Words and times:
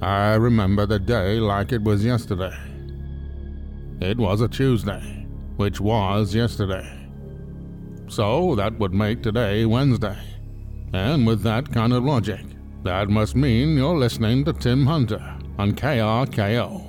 I 0.00 0.34
remember 0.34 0.86
the 0.86 1.00
day 1.00 1.40
like 1.40 1.72
it 1.72 1.82
was 1.82 2.04
yesterday. 2.04 2.56
It 4.00 4.16
was 4.16 4.40
a 4.40 4.48
Tuesday, 4.48 5.26
which 5.56 5.80
was 5.80 6.32
yesterday. 6.32 6.88
So 8.06 8.54
that 8.54 8.78
would 8.78 8.94
make 8.94 9.24
today 9.24 9.66
Wednesday. 9.66 10.16
And 10.92 11.26
with 11.26 11.42
that 11.42 11.72
kind 11.72 11.92
of 11.92 12.04
logic, 12.04 12.44
that 12.84 13.08
must 13.08 13.34
mean 13.34 13.76
you're 13.76 13.98
listening 13.98 14.44
to 14.44 14.52
Tim 14.52 14.86
Hunter 14.86 15.36
on 15.58 15.72
KRKO. 15.72 16.84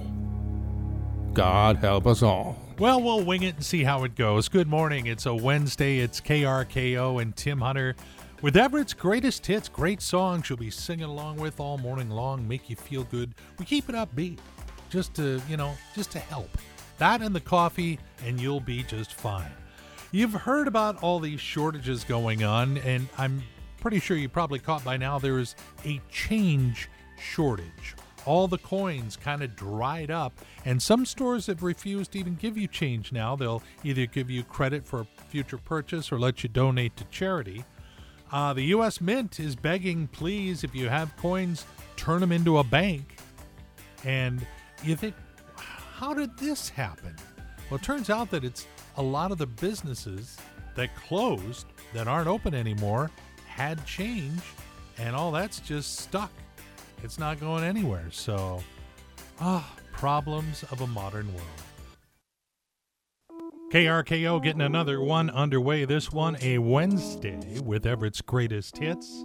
God 1.34 1.78
help 1.78 2.06
us 2.06 2.22
all. 2.22 2.58
Well, 2.78 3.02
we'll 3.02 3.26
wing 3.26 3.42
it 3.42 3.56
and 3.56 3.66
see 3.66 3.84
how 3.84 4.04
it 4.04 4.16
goes. 4.16 4.48
Good 4.50 4.68
morning. 4.68 5.08
It's 5.08 5.26
a 5.26 5.34
Wednesday. 5.34 5.98
It's 5.98 6.22
KRKO 6.22 7.22
and 7.22 7.36
Tim 7.36 7.60
Hunter 7.60 7.96
with 8.42 8.56
Everett's 8.56 8.94
greatest 8.94 9.46
hits. 9.46 9.70
Great 9.70 10.02
songs 10.02 10.50
you'll 10.50 10.58
be 10.58 10.70
singing 10.70 11.06
along 11.06 11.38
with 11.38 11.60
all 11.60 11.78
morning 11.78 12.10
long, 12.10 12.48
make 12.48 12.70
you 12.70 12.76
feel 12.76 13.04
good. 13.06 13.36
We 13.58 13.66
keep 13.66 13.90
it 13.90 13.96
upbeat 13.96 14.40
just 14.90 15.14
to, 15.16 15.42
you 15.50 15.58
know, 15.58 15.76
just 15.96 16.12
to 16.12 16.20
help. 16.20 16.58
That 16.98 17.22
and 17.22 17.36
the 17.36 17.42
coffee, 17.42 18.00
and 18.26 18.40
you'll 18.40 18.60
be 18.60 18.84
just 18.84 19.14
fine. 19.14 19.52
You've 20.12 20.34
heard 20.34 20.68
about 20.68 21.02
all 21.04 21.20
these 21.20 21.40
shortages 21.40 22.04
going 22.04 22.44
on, 22.44 22.78
and 22.80 23.08
I'm 23.18 23.44
pretty 23.80 24.00
sure 24.00 24.18
you 24.18 24.28
probably 24.28 24.60
caught 24.60 24.84
by 24.84 24.98
now 24.98 25.20
there 25.20 25.40
is 25.40 25.56
a 25.86 26.02
change 26.12 26.90
shortage. 27.20 27.96
All 28.26 28.48
the 28.48 28.58
coins 28.58 29.16
kind 29.16 29.42
of 29.42 29.56
dried 29.56 30.12
up, 30.12 30.34
and 30.66 30.82
some 30.82 31.06
stores 31.06 31.48
have 31.48 31.64
refused 31.64 32.12
to 32.12 32.20
even 32.20 32.36
give 32.36 32.58
you 32.58 32.68
change 32.68 33.12
now. 33.12 33.36
They'll 33.36 33.64
either 33.84 34.06
give 34.08 34.30
you 34.30 34.44
credit 34.44 34.86
for 34.86 35.02
a 35.02 35.08
future 35.30 35.58
purchase 35.58 36.12
or 36.12 36.20
let 36.20 36.44
you 36.44 36.50
donate 36.50 36.98
to 36.98 37.06
charity. 37.06 37.64
Uh, 38.32 38.54
the 38.54 38.64
U.S. 38.66 39.02
Mint 39.02 39.40
is 39.40 39.56
begging, 39.56 40.08
please, 40.08 40.64
if 40.64 40.76
you 40.76 40.88
have 40.88 41.16
coins, 41.18 41.66
turn 41.96 42.22
them 42.22 42.32
into 42.32 42.60
a 42.60 42.64
bank. 42.64 43.18
And 44.06 44.46
you 44.84 44.96
think, 44.96 45.16
how 45.56 46.14
did 46.14 46.38
this 46.38 46.70
happen? 46.70 47.16
Well, 47.70 47.78
it 47.78 47.84
turns 47.84 48.10
out 48.10 48.30
that 48.32 48.44
it's 48.44 48.68
a 48.98 49.02
lot 49.02 49.32
of 49.32 49.38
the 49.38 49.48
businesses 49.48 50.38
that 50.76 50.96
closed, 50.96 51.66
that 51.94 52.08
aren't 52.08 52.28
open 52.28 52.54
anymore, 52.54 53.12
had 53.48 53.86
change, 53.86 54.42
and 54.98 55.16
all 55.16 55.32
that's 55.32 55.60
just 55.60 55.98
stuck. 55.98 56.32
It's 57.04 57.18
not 57.18 57.40
going 57.40 57.64
anywhere. 57.64 58.08
So, 58.12 58.62
ah, 59.42 59.68
problems 59.92 60.64
of 60.72 60.82
a 60.82 60.88
modern 60.88 61.28
world. 61.34 61.69
KRKO 63.72 64.42
getting 64.42 64.64
another 64.64 65.00
one 65.00 65.30
underway. 65.30 65.86
This 65.86 66.12
one 66.12 66.38
a 66.42 66.58
Wednesday 66.58 67.60
with 67.60 67.86
Everett's 67.86 68.20
greatest 68.20 68.80
hits. 68.80 69.24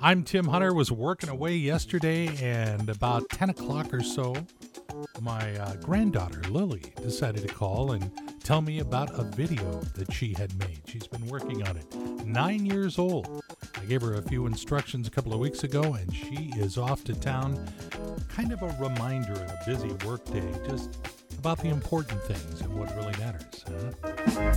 I'm 0.00 0.22
Tim 0.22 0.46
Hunter. 0.46 0.72
Was 0.72 0.90
working 0.90 1.28
away 1.28 1.56
yesterday, 1.56 2.34
and 2.42 2.88
about 2.88 3.28
10 3.28 3.50
o'clock 3.50 3.92
or 3.92 4.02
so, 4.02 4.34
my 5.20 5.54
uh, 5.58 5.76
granddaughter 5.76 6.40
Lily 6.48 6.94
decided 7.02 7.46
to 7.46 7.52
call 7.52 7.92
and 7.92 8.10
tell 8.42 8.62
me 8.62 8.78
about 8.78 9.10
a 9.18 9.22
video 9.22 9.82
that 9.96 10.10
she 10.10 10.32
had 10.32 10.58
made. 10.58 10.80
She's 10.86 11.06
been 11.06 11.26
working 11.26 11.68
on 11.68 11.76
it. 11.76 11.94
Nine 12.24 12.64
years 12.64 12.98
old. 12.98 13.42
I 13.76 13.84
gave 13.84 14.00
her 14.00 14.14
a 14.14 14.22
few 14.22 14.46
instructions 14.46 15.08
a 15.08 15.10
couple 15.10 15.34
of 15.34 15.40
weeks 15.40 15.62
ago, 15.62 15.82
and 15.82 16.14
she 16.14 16.52
is 16.56 16.78
off 16.78 17.04
to 17.04 17.12
town. 17.12 17.70
Kind 18.30 18.50
of 18.50 18.62
a 18.62 18.74
reminder 18.80 19.34
in 19.34 19.50
a 19.50 19.58
busy 19.66 19.92
workday, 20.06 20.50
just 20.66 20.96
about 21.44 21.58
the 21.58 21.68
important 21.68 22.18
things 22.22 22.62
and 22.62 22.74
what 22.74 22.88
really 22.96 23.12
matters. 23.18 23.62
Huh? 23.68 24.54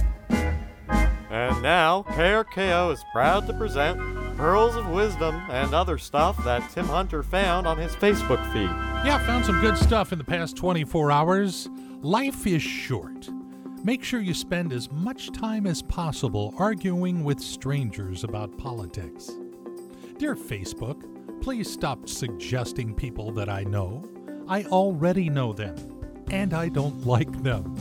And 1.29 1.61
now, 1.61 2.03
KRKO 2.03 2.93
is 2.93 3.03
proud 3.11 3.45
to 3.47 3.53
present 3.53 3.99
Pearls 4.37 4.77
of 4.77 4.87
Wisdom 4.87 5.35
and 5.49 5.73
other 5.73 5.97
stuff 5.97 6.41
that 6.45 6.71
Tim 6.71 6.85
Hunter 6.85 7.23
found 7.23 7.67
on 7.67 7.77
his 7.77 7.93
Facebook 7.97 8.41
feed. 8.53 8.69
Yeah, 9.05 9.17
found 9.25 9.43
some 9.45 9.59
good 9.59 9.77
stuff 9.77 10.13
in 10.13 10.17
the 10.17 10.23
past 10.23 10.55
24 10.55 11.11
hours. 11.11 11.67
Life 11.99 12.47
is 12.47 12.61
short. 12.61 13.27
Make 13.83 14.01
sure 14.01 14.21
you 14.21 14.33
spend 14.33 14.71
as 14.71 14.89
much 14.89 15.33
time 15.33 15.67
as 15.67 15.81
possible 15.81 16.53
arguing 16.57 17.25
with 17.25 17.41
strangers 17.41 18.23
about 18.23 18.57
politics. 18.57 19.29
Dear 20.17 20.37
Facebook, 20.37 21.03
please 21.41 21.69
stop 21.69 22.07
suggesting 22.07 22.95
people 22.95 23.33
that 23.33 23.49
I 23.49 23.65
know. 23.65 24.05
I 24.47 24.63
already 24.63 25.29
know 25.29 25.51
them, 25.51 25.75
and 26.29 26.53
I 26.53 26.69
don't 26.69 27.05
like 27.05 27.31
them. 27.43 27.75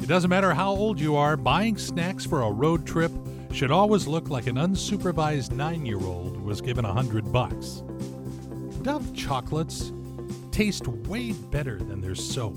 It 0.00 0.06
doesn't 0.06 0.30
matter 0.30 0.54
how 0.54 0.70
old 0.70 0.98
you 0.98 1.16
are, 1.16 1.36
buying 1.36 1.76
snacks 1.76 2.24
for 2.24 2.42
a 2.42 2.50
road 2.50 2.86
trip 2.86 3.12
should 3.52 3.70
always 3.70 4.06
look 4.06 4.30
like 4.30 4.46
an 4.46 4.56
unsupervised 4.56 5.52
nine 5.52 5.84
year 5.84 6.00
old 6.00 6.40
was 6.40 6.60
given 6.60 6.84
a 6.84 6.92
hundred 6.92 7.30
bucks. 7.32 7.82
Dove 8.82 9.14
chocolates 9.14 9.92
taste 10.50 10.86
way 10.86 11.32
better 11.32 11.78
than 11.78 12.00
their 12.00 12.14
soap. 12.14 12.56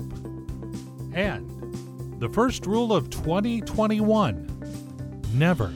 And 1.12 2.20
the 2.20 2.28
first 2.28 2.66
rule 2.66 2.92
of 2.92 3.10
2021 3.10 5.22
never 5.34 5.72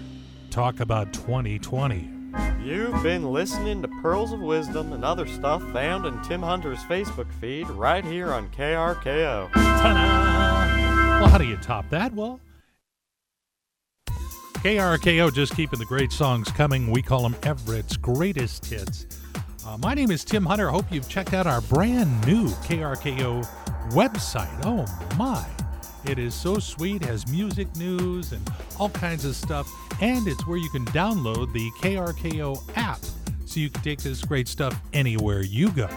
talk 0.50 0.80
about 0.80 1.12
2020. 1.12 2.17
You've 2.62 3.02
been 3.02 3.32
listening 3.32 3.82
to 3.82 3.88
Pearls 4.02 4.32
of 4.32 4.40
Wisdom 4.40 4.92
and 4.92 5.04
other 5.04 5.26
stuff 5.26 5.62
found 5.72 6.06
in 6.06 6.20
Tim 6.22 6.42
Hunter's 6.42 6.80
Facebook 6.80 7.32
feed 7.40 7.68
right 7.70 8.04
here 8.04 8.32
on 8.32 8.50
KRKO. 8.50 9.50
Ta-da! 9.52 11.20
Well, 11.20 11.28
how 11.28 11.38
do 11.38 11.46
you 11.46 11.56
top 11.56 11.88
that? 11.90 12.12
Well, 12.12 12.40
KRKO 14.08 15.32
just 15.32 15.54
keeping 15.54 15.78
the 15.78 15.84
great 15.84 16.10
songs 16.10 16.50
coming. 16.50 16.90
We 16.90 17.00
call 17.00 17.22
them 17.22 17.34
Everett's 17.42 17.96
greatest 17.96 18.66
hits. 18.66 19.06
Uh, 19.64 19.78
my 19.78 19.94
name 19.94 20.10
is 20.10 20.24
Tim 20.24 20.44
Hunter. 20.44 20.68
Hope 20.68 20.86
you've 20.90 21.08
checked 21.08 21.34
out 21.34 21.46
our 21.46 21.60
brand 21.60 22.26
new 22.26 22.48
KRKO 22.48 23.46
website. 23.92 24.60
Oh 24.64 24.84
my! 25.16 25.46
It 26.04 26.18
is 26.18 26.34
so 26.34 26.58
sweet, 26.58 27.02
has 27.04 27.26
music 27.28 27.74
news 27.76 28.32
and 28.32 28.50
all 28.78 28.90
kinds 28.90 29.24
of 29.24 29.34
stuff, 29.34 29.68
and 30.00 30.26
it's 30.28 30.46
where 30.46 30.56
you 30.56 30.70
can 30.70 30.84
download 30.86 31.52
the 31.52 31.70
KRKO 31.80 32.62
app 32.76 33.00
so 33.44 33.60
you 33.60 33.68
can 33.68 33.82
take 33.82 34.00
this 34.00 34.24
great 34.24 34.48
stuff 34.48 34.80
anywhere 34.92 35.42
you 35.42 35.70
go. 35.70 35.88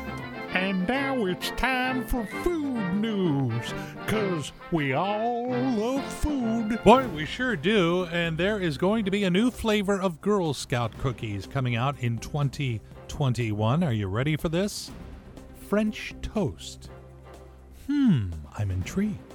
And 0.53 0.85
now 0.85 1.25
it's 1.27 1.51
time 1.51 2.05
for 2.05 2.25
food 2.43 2.95
news, 2.95 3.73
because 4.05 4.51
we 4.71 4.91
all 4.91 5.49
love 5.49 6.03
food. 6.15 6.83
Boy, 6.83 7.07
we 7.09 7.25
sure 7.25 7.55
do, 7.55 8.05
and 8.11 8.37
there 8.37 8.59
is 8.59 8.77
going 8.77 9.05
to 9.05 9.11
be 9.11 9.23
a 9.23 9.29
new 9.29 9.49
flavor 9.49 10.01
of 10.01 10.19
Girl 10.19 10.53
Scout 10.53 10.97
cookies 10.97 11.47
coming 11.47 11.77
out 11.77 11.95
in 11.99 12.17
2021. 12.17 13.83
Are 13.83 13.93
you 13.93 14.07
ready 14.07 14.35
for 14.35 14.49
this? 14.49 14.91
French 15.69 16.13
toast. 16.21 16.89
Hmm, 17.87 18.31
I'm 18.57 18.71
intrigued. 18.71 19.30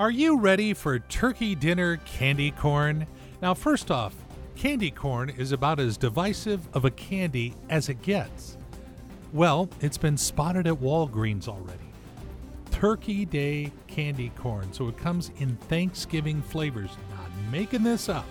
Are 0.00 0.10
you 0.10 0.38
ready 0.38 0.72
for 0.72 0.98
turkey 0.98 1.54
dinner 1.54 1.98
candy 2.06 2.52
corn? 2.52 3.06
Now, 3.42 3.52
first 3.52 3.90
off, 3.90 4.14
candy 4.56 4.90
corn 4.90 5.28
is 5.28 5.52
about 5.52 5.78
as 5.78 5.98
divisive 5.98 6.66
of 6.72 6.86
a 6.86 6.90
candy 6.90 7.52
as 7.68 7.90
it 7.90 8.00
gets. 8.00 8.56
Well, 9.34 9.68
it's 9.82 9.98
been 9.98 10.16
spotted 10.16 10.66
at 10.66 10.80
Walgreens 10.80 11.48
already. 11.48 11.92
Turkey 12.70 13.26
Day 13.26 13.72
candy 13.88 14.32
corn. 14.38 14.72
So 14.72 14.88
it 14.88 14.96
comes 14.96 15.32
in 15.36 15.56
Thanksgiving 15.68 16.40
flavors. 16.40 16.96
Not 17.10 17.52
making 17.52 17.82
this 17.82 18.08
up. 18.08 18.24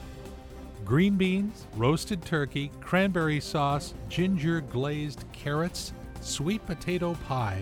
Green 0.84 1.18
beans, 1.18 1.68
roasted 1.76 2.26
turkey, 2.26 2.72
cranberry 2.82 3.40
sauce, 3.40 3.94
ginger 4.08 4.62
glazed 4.62 5.24
carrots, 5.34 5.94
sweet 6.20 6.66
potato 6.66 7.14
pie, 7.28 7.62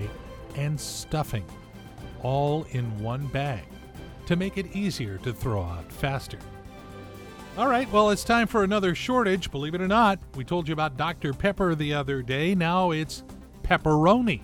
and 0.56 0.79
stuffing. 0.79 1.44
All 2.24 2.66
in 2.72 2.85
one 3.00 3.28
bag 3.28 3.66
to 4.27 4.35
make 4.35 4.57
it 4.57 4.75
easier 4.75 5.17
to 5.19 5.33
throw 5.33 5.63
out 5.63 5.91
faster. 5.91 6.38
All 7.57 7.67
right, 7.67 7.91
well, 7.91 8.11
it's 8.11 8.23
time 8.23 8.45
for 8.45 8.63
another 8.63 8.93
shortage, 8.93 9.49
believe 9.49 9.73
it 9.73 9.81
or 9.81 9.88
not. 9.88 10.19
We 10.35 10.43
told 10.43 10.67
you 10.67 10.73
about 10.73 10.95
Dr. 10.95 11.33
Pepper 11.33 11.73
the 11.73 11.95
other 11.95 12.21
day. 12.21 12.53
Now 12.53 12.91
it's 12.91 13.24
pepperoni. 13.63 14.41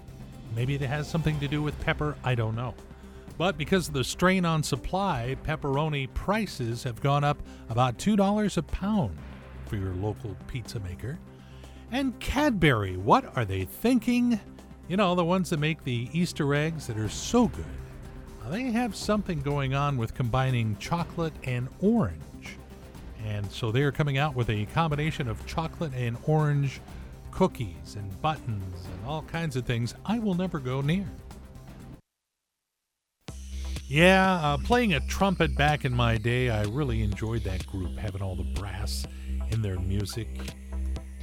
Maybe 0.56 0.74
it 0.75 0.81
has 0.81 1.07
something 1.07 1.39
to 1.39 1.47
do 1.47 1.62
with 1.62 1.80
pepper, 1.81 2.15
I 2.24 2.33
don't 2.33 2.56
know. 2.56 2.74
But 3.38 3.57
because 3.57 3.88
of 3.88 3.94
the 3.94 4.03
strain 4.03 4.45
on 4.45 4.63
supply, 4.63 5.35
pepperoni 5.44 6.12
prices 6.13 6.83
have 6.83 7.01
gone 7.01 7.24
up 7.24 7.38
about 7.69 7.97
$2 7.97 8.57
a 8.57 8.62
pound 8.63 9.18
for 9.65 9.75
your 9.75 9.94
local 9.95 10.35
pizza 10.47 10.80
maker. 10.80 11.19
And 11.91 12.19
Cadbury, 12.19 12.97
what 12.97 13.35
are 13.38 13.45
they 13.45 13.65
thinking? 13.65 14.39
You 14.88 14.97
know, 14.97 15.13
the 15.13 15.25
ones 15.25 15.50
that 15.50 15.59
make 15.59 15.83
the 15.83 16.09
Easter 16.13 16.53
eggs 16.56 16.88
that 16.88 16.97
are 16.97 17.09
so 17.09 17.47
good. 17.47 17.65
They 18.50 18.63
have 18.63 18.95
something 18.95 19.42
going 19.42 19.74
on 19.74 19.98
with 19.98 20.13
combining 20.13 20.78
chocolate 20.78 21.34
and 21.44 21.69
orange. 21.81 22.57
And 23.25 23.50
so 23.51 23.72
they 23.72 23.84
are 23.84 23.92
coming 23.92 24.18
out 24.18 24.36
with 24.36 24.50
a 24.50 24.66
combination 24.68 25.30
of 25.30 25.45
chocolate 25.45 25.94
and 25.95 26.18
orange 26.28 26.81
cookies 27.31 27.95
and 27.95 28.22
buttons 28.22 28.86
and 28.86 29.06
all 29.07 29.24
kinds 29.24 29.56
of 29.56 29.66
things 29.66 29.95
I 30.06 30.19
will 30.19 30.36
never 30.36 30.60
go 30.60 30.81
near. 30.81 31.07
Yeah, 33.88 34.34
uh, 34.42 34.57
playing 34.57 34.94
a 34.94 35.00
trumpet 35.07 35.56
back 35.56 35.86
in 35.86 35.94
my 35.94 36.18
day, 36.18 36.50
I 36.50 36.63
really 36.63 37.01
enjoyed 37.01 37.44
that 37.44 37.66
group, 37.68 37.98
having 37.98 38.22
all 38.22 38.36
the 38.36 38.60
brass 38.60 39.06
in 39.51 39.62
their 39.62 39.80
music. 39.80 40.28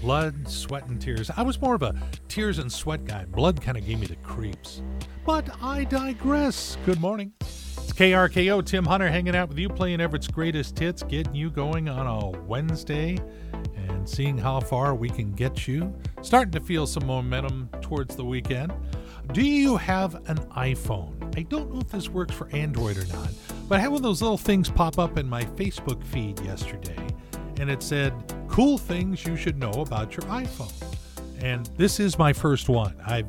Blood, 0.00 0.48
sweat, 0.48 0.86
and 0.88 1.00
tears. 1.00 1.30
I 1.36 1.42
was 1.42 1.60
more 1.60 1.74
of 1.74 1.82
a 1.82 1.94
tears 2.28 2.58
and 2.58 2.72
sweat 2.72 3.04
guy. 3.04 3.26
Blood 3.26 3.60
kind 3.60 3.76
of 3.76 3.86
gave 3.86 4.00
me 4.00 4.06
the 4.06 4.16
creeps. 4.16 4.82
But 5.26 5.50
I 5.62 5.84
digress. 5.84 6.78
Good 6.86 7.00
morning. 7.00 7.32
It's 7.40 7.92
KRKO, 7.92 8.64
Tim 8.64 8.86
Hunter 8.86 9.08
hanging 9.08 9.36
out 9.36 9.50
with 9.50 9.58
you, 9.58 9.68
playing 9.68 10.00
Everett's 10.00 10.26
greatest 10.26 10.78
hits, 10.78 11.02
getting 11.02 11.34
you 11.34 11.50
going 11.50 11.90
on 11.90 12.06
a 12.06 12.30
Wednesday 12.40 13.18
and 13.76 14.08
seeing 14.08 14.38
how 14.38 14.60
far 14.60 14.94
we 14.94 15.10
can 15.10 15.32
get 15.32 15.68
you. 15.68 15.94
Starting 16.22 16.52
to 16.52 16.60
feel 16.60 16.86
some 16.86 17.06
momentum 17.06 17.68
towards 17.82 18.16
the 18.16 18.24
weekend. 18.24 18.72
Do 19.32 19.42
you 19.42 19.76
have 19.76 20.14
an 20.28 20.38
iPhone? 20.56 21.36
I 21.36 21.42
don't 21.42 21.74
know 21.74 21.80
if 21.80 21.88
this 21.88 22.08
works 22.08 22.34
for 22.34 22.48
Android 22.52 22.96
or 22.96 23.06
not, 23.12 23.28
but 23.68 23.76
I 23.76 23.80
had 23.80 23.88
one 23.88 23.98
of 23.98 24.02
those 24.02 24.22
little 24.22 24.38
things 24.38 24.70
pop 24.70 24.98
up 24.98 25.18
in 25.18 25.28
my 25.28 25.44
Facebook 25.44 26.02
feed 26.06 26.40
yesterday, 26.40 27.06
and 27.58 27.70
it 27.70 27.82
said, 27.82 28.12
Cool 28.50 28.78
things 28.78 29.24
you 29.24 29.36
should 29.36 29.58
know 29.58 29.70
about 29.70 30.16
your 30.16 30.24
iPhone. 30.24 30.72
And 31.40 31.66
this 31.76 32.00
is 32.00 32.18
my 32.18 32.32
first 32.32 32.68
one. 32.68 32.96
I 33.06 33.24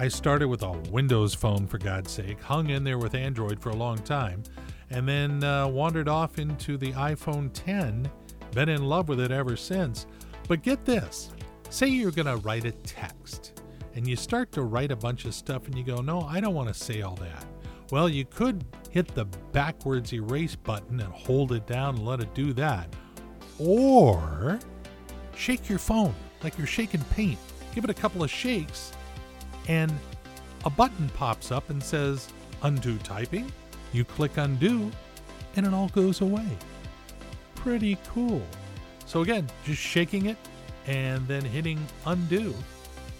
I 0.00 0.08
started 0.08 0.48
with 0.48 0.62
a 0.62 0.72
Windows 0.90 1.32
phone, 1.32 1.66
for 1.66 1.78
God's 1.78 2.10
sake, 2.10 2.40
hung 2.42 2.70
in 2.70 2.84
there 2.84 2.98
with 2.98 3.14
Android 3.14 3.60
for 3.60 3.70
a 3.70 3.76
long 3.76 3.98
time, 3.98 4.42
and 4.90 5.08
then 5.08 5.42
uh, 5.42 5.66
wandered 5.68 6.08
off 6.08 6.38
into 6.38 6.76
the 6.76 6.92
iPhone 6.92 7.50
10. 7.52 8.10
Been 8.52 8.68
in 8.68 8.84
love 8.84 9.08
with 9.08 9.20
it 9.20 9.30
ever 9.30 9.56
since. 9.56 10.06
But 10.48 10.62
get 10.62 10.84
this 10.84 11.30
say 11.70 11.86
you're 11.86 12.10
going 12.10 12.26
to 12.26 12.36
write 12.38 12.64
a 12.64 12.72
text 12.72 13.60
and 13.94 14.08
you 14.08 14.16
start 14.16 14.50
to 14.52 14.62
write 14.62 14.90
a 14.90 14.96
bunch 14.96 15.24
of 15.24 15.34
stuff 15.34 15.66
and 15.66 15.76
you 15.76 15.84
go, 15.84 16.00
no, 16.00 16.22
I 16.22 16.40
don't 16.40 16.54
want 16.54 16.68
to 16.68 16.74
say 16.74 17.02
all 17.02 17.16
that. 17.16 17.44
Well, 17.90 18.08
you 18.08 18.24
could 18.24 18.64
hit 18.90 19.08
the 19.14 19.26
backwards 19.52 20.12
erase 20.12 20.56
button 20.56 21.00
and 21.00 21.12
hold 21.12 21.52
it 21.52 21.66
down 21.66 21.96
and 21.96 22.06
let 22.06 22.20
it 22.20 22.34
do 22.34 22.52
that. 22.54 22.92
Or 23.58 24.58
shake 25.36 25.68
your 25.68 25.78
phone 25.78 26.14
like 26.42 26.56
you're 26.58 26.66
shaking 26.66 27.02
paint. 27.10 27.38
Give 27.74 27.84
it 27.84 27.90
a 27.90 27.94
couple 27.94 28.22
of 28.22 28.30
shakes 28.30 28.92
and 29.68 29.92
a 30.64 30.70
button 30.70 31.08
pops 31.10 31.52
up 31.52 31.70
and 31.70 31.82
says 31.82 32.28
undo 32.62 32.96
typing. 32.98 33.50
You 33.92 34.04
click 34.04 34.36
undo 34.36 34.90
and 35.56 35.66
it 35.66 35.74
all 35.74 35.88
goes 35.88 36.20
away. 36.20 36.46
Pretty 37.54 37.98
cool. 38.08 38.42
So, 39.06 39.22
again, 39.22 39.48
just 39.64 39.80
shaking 39.80 40.26
it 40.26 40.36
and 40.86 41.26
then 41.26 41.44
hitting 41.44 41.84
undo 42.06 42.54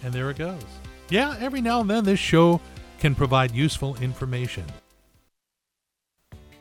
and 0.03 0.13
there 0.13 0.31
it 0.31 0.39
goes. 0.39 0.63
Yeah, 1.11 1.37
every 1.41 1.61
now 1.61 1.81
and 1.81 1.91
then 1.91 2.05
this 2.05 2.19
show 2.19 2.61
can 3.01 3.15
provide 3.15 3.53
useful 3.53 3.97
information. 3.97 4.65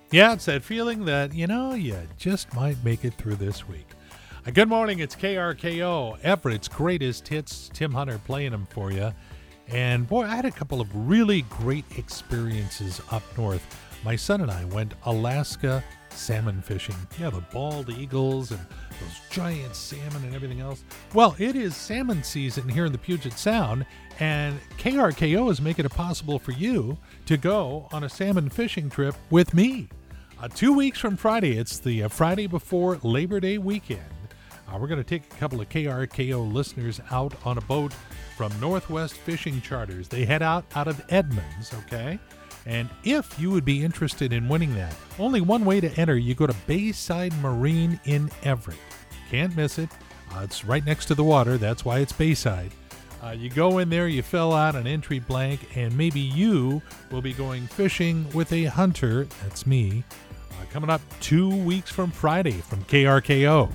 Yeah, 0.10 0.32
it's 0.32 0.46
that 0.46 0.64
feeling 0.64 1.04
that, 1.04 1.34
you 1.34 1.48
know, 1.48 1.74
you 1.74 1.98
just 2.18 2.54
might 2.54 2.82
make 2.82 3.04
it 3.04 3.16
through 3.16 3.36
this 3.36 3.68
week. 3.68 3.90
Uh, 4.46 4.52
good 4.52 4.70
morning, 4.70 5.00
it's 5.00 5.18
KRKO, 5.18 6.18
Everett's 6.22 6.70
greatest 6.70 7.28
hits. 7.28 7.70
Tim 7.74 7.92
Hunter 7.92 8.18
playing 8.24 8.52
them 8.52 8.68
for 8.70 8.90
you. 8.90 9.12
And 9.68 10.08
boy, 10.08 10.24
I 10.24 10.34
had 10.34 10.46
a 10.46 10.52
couple 10.52 10.80
of 10.80 10.88
really 11.10 11.42
great 11.50 11.84
experiences 11.98 13.02
up 13.12 13.22
north. 13.38 13.62
My 14.06 14.16
son 14.16 14.40
and 14.40 14.50
I 14.50 14.64
went 14.66 14.94
Alaska 15.04 15.84
salmon 16.10 16.62
fishing. 16.62 16.96
Yeah, 17.20 17.30
the 17.30 17.42
bald 17.42 17.90
eagles 17.90 18.52
and 18.52 18.62
those 19.02 19.20
giant 19.30 19.76
salmon 19.76 20.24
and 20.24 20.34
everything 20.34 20.62
else. 20.62 20.86
Well, 21.14 21.36
it 21.38 21.58
is 21.58 21.76
salmon 21.76 22.24
season 22.24 22.70
here 22.70 22.86
in 22.86 22.94
the 22.94 22.98
Puget 22.98 23.38
Sound, 23.38 23.86
and 24.22 24.58
KRKO 24.78 25.52
is 25.52 25.60
making 25.60 25.84
it 25.84 25.92
possible 25.92 26.40
for 26.40 26.54
you 26.54 26.98
to 27.26 27.36
go 27.36 27.90
on 27.92 28.06
a 28.06 28.10
salmon 28.10 28.48
fishing 28.50 28.90
trip 28.90 29.16
with 29.30 29.54
me. 29.54 29.90
Uh, 30.40 30.48
two 30.50 30.72
weeks 30.72 31.00
from 31.00 31.18
Friday, 31.18 31.58
it's 31.58 31.80
the 31.80 32.04
uh, 32.04 32.08
Friday 32.08 32.46
before 32.46 33.00
Labor 33.02 33.40
Day 33.40 33.58
weekend. 33.58 34.02
Uh, 34.68 34.78
we're 34.78 34.88
going 34.88 35.04
to 35.04 35.04
take 35.04 35.34
a 35.34 35.36
couple 35.38 35.60
of 35.60 35.68
KRKO 35.70 36.54
listeners 36.54 37.02
out 37.10 37.34
on 37.44 37.58
a 37.58 37.62
boat 37.62 37.92
from 38.36 38.52
Northwest 38.60 39.16
Fishing 39.16 39.60
Charters. 39.62 40.08
They 40.08 40.26
head 40.26 40.44
out 40.44 40.64
out 40.76 40.88
of 40.88 41.04
Edmonds, 41.10 41.74
okay? 41.74 42.20
And 42.68 42.88
if 43.04 43.40
you 43.40 43.50
would 43.50 43.66
be 43.66 43.84
interested 43.84 44.32
in 44.32 44.48
winning 44.48 44.76
that, 44.76 44.96
only 45.18 45.42
one 45.42 45.66
way 45.66 45.82
to 45.82 45.90
enter. 46.00 46.18
You 46.18 46.36
go 46.36 46.46
to 46.46 46.56
Bayside 46.68 47.34
Marine 47.42 48.00
in 48.06 48.30
Everett. 48.44 48.78
Can't 49.32 49.56
miss 49.56 49.80
it. 49.80 49.90
Uh, 50.36 50.42
it's 50.44 50.64
right 50.64 50.86
next 50.86 51.06
to 51.06 51.16
the 51.16 51.24
water. 51.24 51.58
That's 51.58 51.84
why 51.84 51.98
it's 52.00 52.14
Bayside. 52.14 52.72
Uh, 53.24 53.32
you 53.32 53.50
go 53.50 53.80
in 53.80 53.90
there, 53.90 54.08
you 54.08 54.22
fill 54.22 54.54
out 54.54 54.76
an 54.76 54.86
entry 54.86 55.18
blank, 55.18 55.76
and 55.76 55.98
maybe 55.98 56.20
you 56.20 56.80
will 57.10 57.24
be 57.24 57.34
going 57.34 57.66
fishing 57.66 58.30
with 58.34 58.54
a 58.54 58.66
hunter. 58.66 59.26
That's 59.42 59.66
me. 59.66 60.04
Coming 60.78 60.92
up 60.92 61.02
two 61.22 61.50
weeks 61.50 61.90
from 61.90 62.12
Friday 62.12 62.52
from 62.52 62.84
KRKO. 62.84 63.72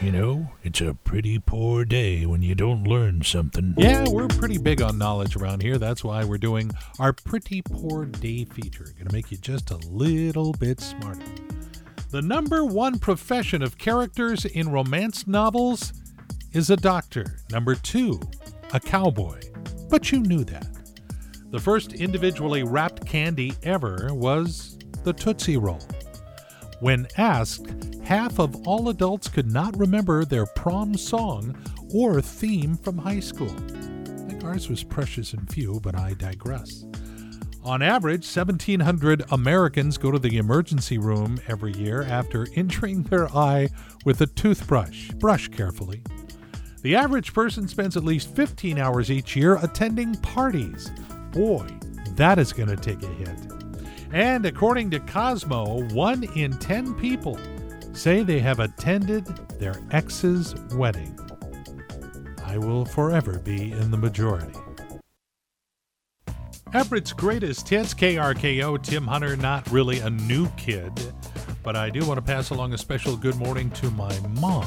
You 0.00 0.12
know, 0.12 0.48
it's 0.62 0.80
a 0.80 0.94
pretty 0.94 1.40
poor 1.40 1.84
day 1.84 2.24
when 2.24 2.40
you 2.40 2.54
don't 2.54 2.84
learn 2.84 3.24
something. 3.24 3.74
Yeah, 3.76 4.04
we're 4.08 4.28
pretty 4.28 4.58
big 4.58 4.80
on 4.80 4.96
knowledge 4.96 5.34
around 5.34 5.60
here. 5.62 5.76
That's 5.76 6.04
why 6.04 6.22
we're 6.22 6.38
doing 6.38 6.70
our 7.00 7.12
Pretty 7.12 7.62
Poor 7.62 8.04
Day 8.04 8.44
feature. 8.44 8.94
Gonna 8.96 9.12
make 9.12 9.32
you 9.32 9.38
just 9.38 9.72
a 9.72 9.78
little 9.78 10.52
bit 10.52 10.78
smarter. 10.78 11.26
The 12.10 12.22
number 12.22 12.64
one 12.64 13.00
profession 13.00 13.64
of 13.64 13.76
characters 13.76 14.44
in 14.44 14.70
romance 14.70 15.26
novels 15.26 15.92
is 16.52 16.70
a 16.70 16.76
doctor. 16.76 17.38
Number 17.50 17.74
two, 17.74 18.20
a 18.72 18.78
cowboy. 18.78 19.40
But 19.90 20.12
you 20.12 20.20
knew 20.20 20.44
that. 20.44 20.71
The 21.52 21.60
first 21.60 21.92
individually 21.92 22.62
wrapped 22.62 23.04
candy 23.06 23.52
ever 23.62 24.08
was 24.12 24.78
the 25.04 25.12
Tootsie 25.12 25.58
Roll. 25.58 25.86
When 26.80 27.06
asked, 27.18 27.66
half 28.02 28.38
of 28.38 28.66
all 28.66 28.88
adults 28.88 29.28
could 29.28 29.52
not 29.52 29.78
remember 29.78 30.24
their 30.24 30.46
prom 30.46 30.96
song 30.96 31.54
or 31.94 32.22
theme 32.22 32.78
from 32.78 32.96
high 32.96 33.20
school. 33.20 33.54
I 33.54 34.30
think 34.30 34.44
ours 34.44 34.70
was 34.70 34.82
precious 34.82 35.34
and 35.34 35.46
few, 35.52 35.78
but 35.80 35.94
I 35.94 36.14
digress. 36.14 36.86
On 37.62 37.82
average, 37.82 38.24
1,700 38.24 39.24
Americans 39.30 39.98
go 39.98 40.10
to 40.10 40.18
the 40.18 40.38
emergency 40.38 40.96
room 40.96 41.38
every 41.48 41.74
year 41.74 42.02
after 42.02 42.46
injuring 42.54 43.02
their 43.02 43.28
eye 43.36 43.68
with 44.06 44.22
a 44.22 44.26
toothbrush. 44.26 45.10
Brush 45.10 45.48
carefully. 45.48 46.02
The 46.80 46.96
average 46.96 47.34
person 47.34 47.68
spends 47.68 47.94
at 47.94 48.04
least 48.04 48.34
15 48.34 48.78
hours 48.78 49.10
each 49.10 49.36
year 49.36 49.56
attending 49.62 50.14
parties. 50.16 50.90
Boy, 51.32 51.66
that 52.16 52.38
is 52.38 52.52
going 52.52 52.68
to 52.68 52.76
take 52.76 53.02
a 53.02 53.06
hit. 53.06 53.38
And 54.12 54.44
according 54.44 54.90
to 54.90 55.00
Cosmo, 55.00 55.82
one 55.94 56.24
in 56.36 56.52
10 56.58 56.94
people 56.94 57.38
say 57.92 58.22
they 58.22 58.40
have 58.40 58.60
attended 58.60 59.26
their 59.58 59.80
ex's 59.90 60.54
wedding. 60.74 61.18
I 62.44 62.58
will 62.58 62.84
forever 62.84 63.38
be 63.38 63.72
in 63.72 63.90
the 63.90 63.96
majority. 63.96 64.52
Everett's 66.74 67.12
greatest 67.12 67.68
hits, 67.68 67.94
KRKO, 67.94 68.82
Tim 68.82 69.06
Hunter, 69.06 69.36
not 69.36 69.70
really 69.70 70.00
a 70.00 70.10
new 70.10 70.48
kid, 70.56 70.92
but 71.62 71.76
I 71.76 71.90
do 71.90 72.04
want 72.06 72.18
to 72.18 72.22
pass 72.22 72.50
along 72.50 72.72
a 72.72 72.78
special 72.78 73.16
good 73.16 73.36
morning 73.36 73.70
to 73.72 73.90
my 73.90 74.18
mom, 74.40 74.66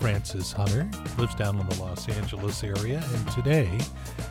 Frances 0.00 0.50
Hunter, 0.50 0.88
lives 1.18 1.34
down 1.34 1.60
in 1.60 1.68
the 1.68 1.80
Los 1.80 2.08
Angeles 2.08 2.64
area, 2.64 3.04
and 3.14 3.32
today 3.32 3.78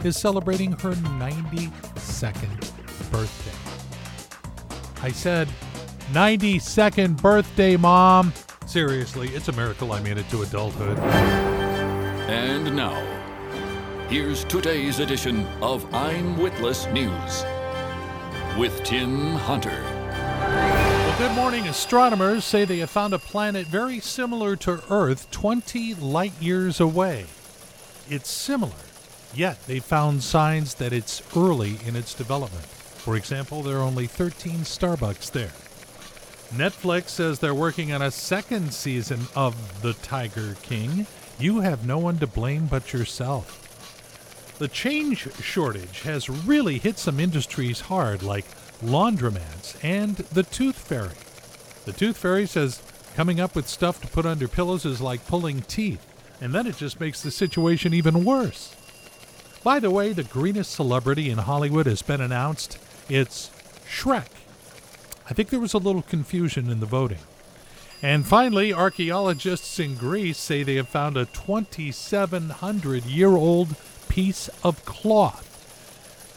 is 0.04 0.18
celebrating 0.18 0.72
her 0.72 0.94
92nd 0.94 3.12
birthday. 3.12 5.04
I 5.04 5.12
said, 5.12 5.48
92nd 6.12 7.22
birthday, 7.22 7.78
Mom. 7.78 8.34
Seriously, 8.66 9.30
it's 9.30 9.48
a 9.48 9.52
miracle 9.52 9.92
I 9.92 10.02
made 10.02 10.18
it 10.18 10.28
to 10.30 10.42
adulthood. 10.42 10.98
And 12.28 12.76
now, 12.76 13.00
here's 14.10 14.44
today's 14.46 15.00
edition 15.00 15.46
of 15.62 15.92
I'm 15.94 16.36
Witless 16.38 16.88
News 16.88 17.46
with 18.58 18.84
Tim 18.84 19.36
Hunter. 19.36 20.89
Good 21.20 21.36
morning. 21.36 21.68
Astronomers 21.68 22.46
say 22.46 22.64
they 22.64 22.78
have 22.78 22.90
found 22.90 23.14
a 23.14 23.20
planet 23.20 23.68
very 23.68 24.00
similar 24.00 24.56
to 24.56 24.82
Earth 24.90 25.30
20 25.32 25.96
light 25.96 26.32
years 26.42 26.80
away. 26.80 27.26
It's 28.10 28.32
similar, 28.32 28.72
yet 29.34 29.68
they 29.68 29.80
found 29.80 30.24
signs 30.24 30.76
that 30.76 30.94
it's 30.94 31.22
early 31.36 31.78
in 31.86 31.98
its 31.98 32.14
development. 32.14 32.64
For 32.64 33.18
example, 33.18 33.62
there 33.64 33.80
are 33.80 33.84
only 33.84 34.08
13 34.08 34.60
Starbucks 34.60 35.30
there. 35.32 35.52
Netflix 36.54 37.10
says 37.10 37.40
they're 37.40 37.54
working 37.54 37.92
on 37.92 38.02
a 38.02 38.12
second 38.12 38.74
season 38.74 39.28
of 39.36 39.82
The 39.82 39.96
Tiger 39.96 40.56
King. 40.62 41.06
You 41.38 41.60
have 41.60 41.86
no 41.86 41.98
one 41.98 42.20
to 42.20 42.28
blame 42.28 42.68
but 42.68 42.94
yourself. 42.94 44.56
The 44.58 44.70
change 44.70 45.30
shortage 45.34 46.04
has 46.04 46.30
really 46.30 46.78
hit 46.78 46.98
some 46.98 47.20
industries 47.20 47.82
hard, 47.82 48.24
like 48.24 48.46
laundromats 48.82 49.76
and 49.84 50.18
the 50.18 50.44
Tooth 50.44 50.78
Fairy. 50.78 51.16
The 51.86 51.94
Tooth 51.94 52.18
Fairy 52.18 52.46
says 52.46 52.82
coming 53.16 53.40
up 53.40 53.56
with 53.56 53.68
stuff 53.68 54.02
to 54.02 54.08
put 54.08 54.26
under 54.26 54.48
pillows 54.48 54.86
is 54.86 55.02
like 55.02 55.28
pulling 55.28 55.62
teeth, 55.62 56.06
and 56.40 56.54
then 56.54 56.68
it 56.68 56.78
just 56.78 57.00
makes 57.00 57.22
the 57.22 57.32
situation 57.32 57.94
even 57.94 58.24
worse. 58.24 58.76
By 59.64 59.80
the 59.80 59.92
way, 59.92 60.14
the 60.14 60.24
greenest 60.24 60.72
celebrity 60.72 61.30
in 61.30 61.40
Hollywood 61.40 61.86
has 61.86 62.02
been 62.02 62.22
announced. 62.22 62.78
It's 63.10 63.52
Shrek. 63.86 64.30
I 65.30 65.34
think 65.34 65.50
there 65.50 65.60
was 65.60 65.74
a 65.74 65.80
little 65.80 66.02
confusion 66.02 66.70
in 66.70 66.80
the 66.80 66.86
voting. 66.86 67.20
And 68.02 68.26
finally, 68.26 68.74
archaeologists 68.74 69.78
in 69.80 69.96
Greece 69.96 70.38
say 70.38 70.64
they 70.64 70.76
have 70.76 70.88
found 70.88 71.18
a 71.18 71.26
2,700 71.26 73.04
year 73.04 73.36
old 73.36 73.76
piece 74.08 74.50
of 74.64 74.86
cloth. 74.86 75.49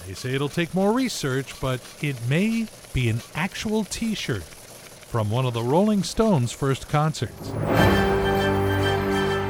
They 0.07 0.15
say 0.15 0.35
it'll 0.35 0.49
take 0.49 0.75
more 0.75 0.93
research, 0.93 1.61
but 1.61 1.81
it 2.01 2.17
may 2.29 2.67
be 2.93 3.09
an 3.09 3.21
actual 3.35 3.85
t 3.85 4.15
shirt 4.15 4.43
from 4.43 5.31
one 5.31 5.47
of 5.47 5.55
the 5.55 5.63
Rolling 5.63 6.03
Stones' 6.03 6.53
first 6.53 6.89
concerts. 6.89 7.51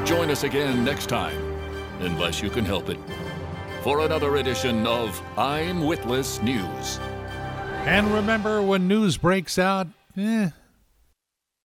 Join 0.07 0.29
us 0.29 0.43
again 0.43 0.83
next 0.83 1.07
time, 1.07 1.41
unless 1.99 2.41
you 2.41 2.49
can 2.49 2.65
help 2.65 2.89
it, 2.89 2.99
for 3.81 4.01
another 4.01 4.35
edition 4.35 4.85
of 4.85 5.21
I'm 5.37 5.81
Witless 5.81 6.41
News. 6.41 6.99
And 7.85 8.13
remember, 8.13 8.61
when 8.61 8.87
news 8.87 9.17
breaks 9.17 9.57
out, 9.57 9.87
eh, 10.17 10.49